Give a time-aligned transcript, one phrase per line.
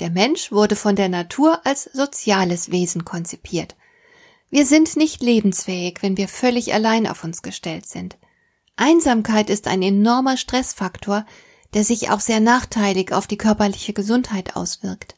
[0.00, 3.76] der Mensch wurde von der Natur als soziales Wesen konzipiert.
[4.50, 8.16] Wir sind nicht lebensfähig, wenn wir völlig allein auf uns gestellt sind.
[8.76, 11.26] Einsamkeit ist ein enormer Stressfaktor,
[11.74, 15.16] der sich auch sehr nachteilig auf die körperliche Gesundheit auswirkt.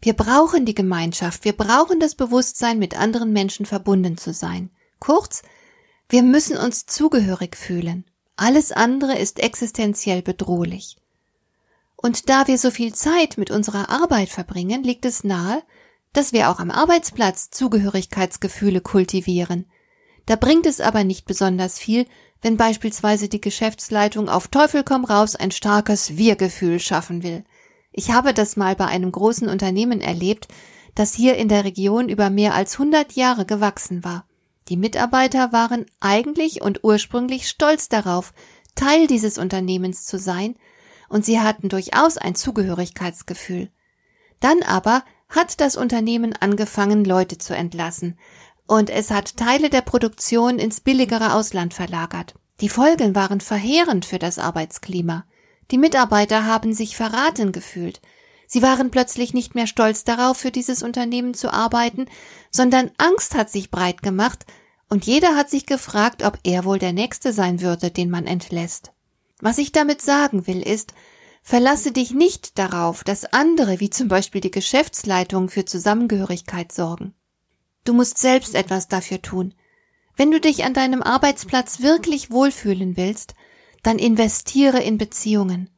[0.00, 4.70] Wir brauchen die Gemeinschaft, wir brauchen das Bewusstsein, mit anderen Menschen verbunden zu sein.
[4.98, 5.42] Kurz,
[6.08, 8.04] wir müssen uns zugehörig fühlen.
[8.36, 10.96] Alles andere ist existenziell bedrohlich.
[12.02, 15.62] Und da wir so viel Zeit mit unserer Arbeit verbringen, liegt es nahe,
[16.12, 19.66] dass wir auch am Arbeitsplatz Zugehörigkeitsgefühle kultivieren.
[20.26, 22.06] Da bringt es aber nicht besonders viel,
[22.42, 27.44] wenn beispielsweise die Geschäftsleitung auf Teufel komm raus ein starkes Wir-Gefühl schaffen will.
[27.92, 30.48] Ich habe das mal bei einem großen Unternehmen erlebt,
[30.96, 34.26] das hier in der Region über mehr als 100 Jahre gewachsen war.
[34.68, 38.32] Die Mitarbeiter waren eigentlich und ursprünglich stolz darauf,
[38.74, 40.56] Teil dieses Unternehmens zu sein
[41.12, 43.70] und sie hatten durchaus ein Zugehörigkeitsgefühl.
[44.40, 48.18] Dann aber hat das Unternehmen angefangen, Leute zu entlassen,
[48.66, 52.34] und es hat Teile der Produktion ins billigere Ausland verlagert.
[52.62, 55.26] Die Folgen waren verheerend für das Arbeitsklima.
[55.70, 58.00] Die Mitarbeiter haben sich verraten gefühlt.
[58.46, 62.06] Sie waren plötzlich nicht mehr stolz darauf, für dieses Unternehmen zu arbeiten,
[62.50, 64.46] sondern Angst hat sich breit gemacht,
[64.88, 68.92] und jeder hat sich gefragt, ob er wohl der Nächste sein würde, den man entlässt.
[69.42, 70.94] Was ich damit sagen will, ist,
[71.42, 77.12] verlasse dich nicht darauf, dass andere, wie zum Beispiel die Geschäftsleitung, für Zusammengehörigkeit sorgen.
[77.84, 79.52] Du musst selbst etwas dafür tun.
[80.14, 83.34] Wenn du dich an deinem Arbeitsplatz wirklich wohlfühlen willst,
[83.82, 85.68] dann investiere in Beziehungen.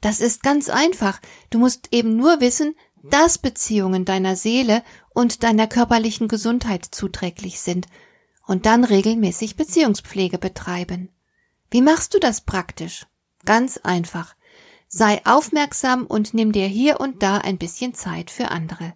[0.00, 1.20] Das ist ganz einfach.
[1.50, 7.86] Du musst eben nur wissen, dass Beziehungen deiner Seele und deiner körperlichen Gesundheit zuträglich sind
[8.46, 11.10] und dann regelmäßig Beziehungspflege betreiben.
[11.70, 13.06] Wie machst du das praktisch?
[13.44, 14.34] Ganz einfach.
[14.88, 18.94] Sei aufmerksam und nimm dir hier und da ein bisschen Zeit für andere.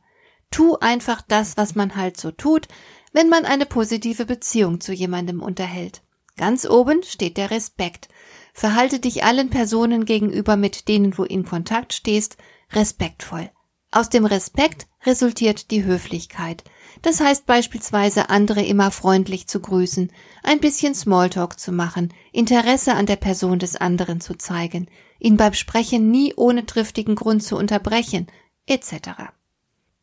[0.50, 2.69] Tu einfach das, was man halt so tut,
[3.12, 6.03] wenn man eine positive Beziehung zu jemandem unterhält.
[6.37, 8.09] Ganz oben steht der Respekt.
[8.53, 12.37] Verhalte dich allen Personen gegenüber, mit denen du in Kontakt stehst,
[12.72, 13.50] respektvoll.
[13.94, 16.65] Aus dem Respekt resultiert die Höflichkeit.
[17.03, 20.10] Das heißt beispielsweise andere immer freundlich zu grüßen,
[20.43, 24.88] ein bisschen Smalltalk zu machen, Interesse an der Person des anderen zu zeigen,
[25.21, 28.27] ihn beim Sprechen nie ohne triftigen Grund zu unterbrechen,
[28.66, 29.31] etc.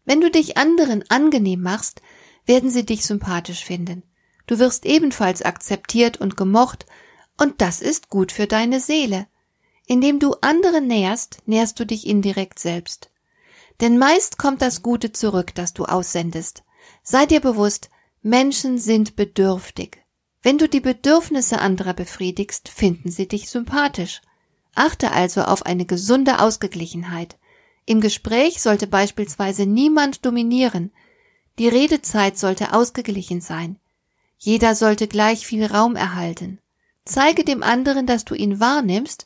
[0.05, 2.01] Wenn du dich anderen angenehm machst,
[2.45, 4.03] werden sie dich sympathisch finden.
[4.47, 6.85] Du wirst ebenfalls akzeptiert und gemocht,
[7.37, 9.27] und das ist gut für deine Seele.
[9.85, 13.11] Indem du andere nährst, nährst du dich indirekt selbst.
[13.81, 16.63] Denn meist kommt das Gute zurück, das du aussendest.
[17.01, 17.89] Sei dir bewusst,
[18.21, 20.05] Menschen sind bedürftig.
[20.43, 24.21] Wenn du die Bedürfnisse anderer befriedigst, finden sie dich sympathisch.
[24.75, 27.37] Achte also auf eine gesunde Ausgeglichenheit.
[27.85, 30.91] Im Gespräch sollte beispielsweise niemand dominieren.
[31.57, 33.79] Die Redezeit sollte ausgeglichen sein.
[34.37, 36.59] Jeder sollte gleich viel Raum erhalten.
[37.05, 39.25] Zeige dem anderen, dass du ihn wahrnimmst,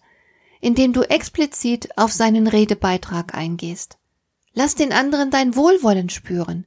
[0.62, 3.98] indem du explizit auf seinen Redebeitrag eingehst.
[4.56, 6.66] Lass den anderen dein Wohlwollen spüren.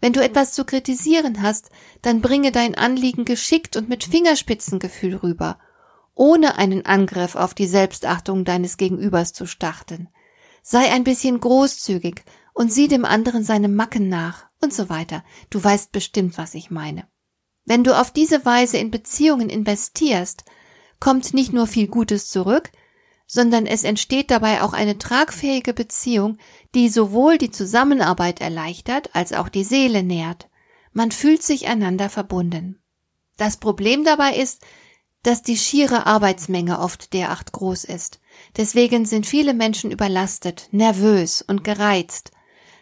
[0.00, 1.70] Wenn du etwas zu kritisieren hast,
[2.02, 5.58] dann bringe dein Anliegen geschickt und mit Fingerspitzengefühl rüber,
[6.14, 10.08] ohne einen Angriff auf die Selbstachtung deines Gegenübers zu starten.
[10.62, 12.22] Sei ein bisschen großzügig
[12.52, 15.24] und sieh dem anderen seine Macken nach und so weiter.
[15.48, 17.06] Du weißt bestimmt, was ich meine.
[17.64, 20.44] Wenn du auf diese Weise in Beziehungen investierst,
[21.00, 22.70] kommt nicht nur viel Gutes zurück,
[23.34, 26.36] sondern es entsteht dabei auch eine tragfähige Beziehung,
[26.74, 30.50] die sowohl die Zusammenarbeit erleichtert als auch die Seele nährt.
[30.92, 32.82] Man fühlt sich einander verbunden.
[33.38, 34.60] Das Problem dabei ist,
[35.22, 38.20] dass die schiere Arbeitsmenge oft derart groß ist.
[38.58, 42.32] Deswegen sind viele Menschen überlastet, nervös und gereizt.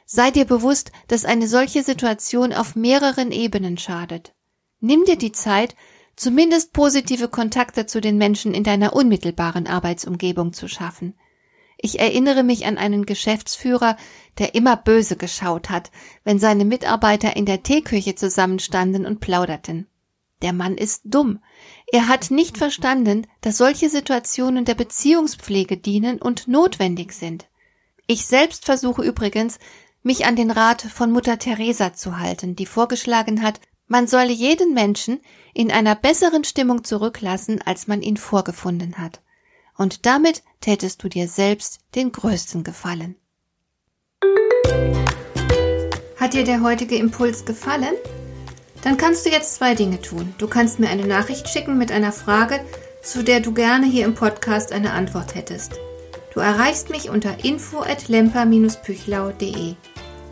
[0.05, 4.35] Sei dir bewusst, dass eine solche Situation auf mehreren Ebenen schadet.
[4.81, 5.77] Nimm dir die Zeit,
[6.21, 11.15] zumindest positive Kontakte zu den Menschen in deiner unmittelbaren Arbeitsumgebung zu schaffen.
[11.79, 13.97] Ich erinnere mich an einen Geschäftsführer,
[14.37, 15.91] der immer böse geschaut hat,
[16.23, 19.87] wenn seine Mitarbeiter in der Teeküche zusammenstanden und plauderten.
[20.43, 21.39] Der Mann ist dumm.
[21.91, 27.47] Er hat nicht verstanden, dass solche Situationen der Beziehungspflege dienen und notwendig sind.
[28.07, 29.59] Ich selbst versuche übrigens,
[30.03, 33.59] mich an den Rat von Mutter Teresa zu halten, die vorgeschlagen hat,
[33.91, 35.21] man solle jeden Menschen
[35.53, 39.21] in einer besseren Stimmung zurücklassen, als man ihn vorgefunden hat.
[39.77, 43.17] Und damit tätest du dir selbst den größten Gefallen.
[46.19, 47.97] Hat dir der heutige Impuls gefallen?
[48.85, 50.37] Dann kannst du jetzt zwei Dinge tun.
[50.39, 52.65] Du kannst mir eine Nachricht schicken mit einer Frage,
[53.03, 55.73] zu der du gerne hier im Podcast eine Antwort hättest.
[56.33, 59.75] Du erreichst mich unter info@lemper-püchlau.de.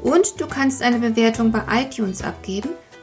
[0.03, 2.69] Und du kannst eine Bewertung bei iTunes abgeben,